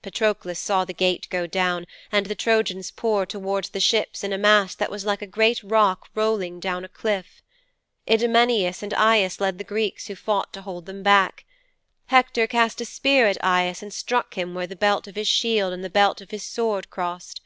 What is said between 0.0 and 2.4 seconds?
'Patroklos saw the gate go down and the